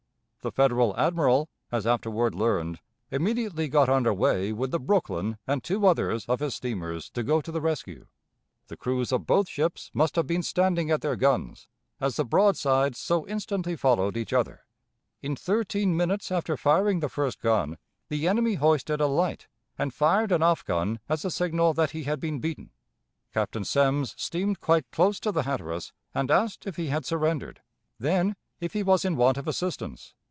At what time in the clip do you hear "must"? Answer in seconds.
9.93-10.15